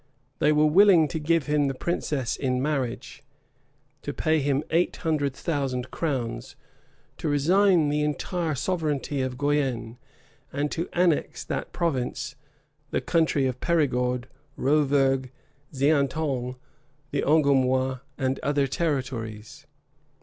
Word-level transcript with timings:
They 0.39 0.51
were 0.51 0.65
willing 0.65 1.07
to 1.09 1.19
give 1.19 1.45
him 1.45 1.67
the 1.67 1.75
princess 1.75 2.35
in 2.35 2.59
marriage, 2.59 3.23
to 4.01 4.11
pay 4.15 4.39
him 4.39 4.63
eight 4.71 4.95
hundred 5.05 5.35
thousand 5.35 5.91
crowns, 5.91 6.55
to 7.19 7.29
resign 7.29 7.89
the 7.89 8.01
entire 8.01 8.55
sovereignty 8.55 9.21
of 9.21 9.37
Guienne, 9.37 9.99
and 10.51 10.71
to 10.71 10.89
annex 10.93 11.43
to 11.43 11.49
that 11.49 11.71
province 11.71 12.35
the 12.89 12.99
country 12.99 13.45
of 13.45 13.59
Perigord, 13.61 14.27
Rovergue 14.57 15.29
Xaintonge, 15.71 16.55
the 17.11 17.21
Angoumois, 17.21 17.99
and 18.17 18.39
other 18.39 18.65
territories. 18.65 19.67